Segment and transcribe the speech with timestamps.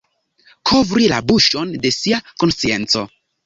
[0.69, 3.09] Kovri la buŝon de sia konscienco.